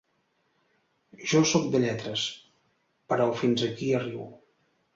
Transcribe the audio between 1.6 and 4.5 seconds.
de lletres, però fins aquí arribo.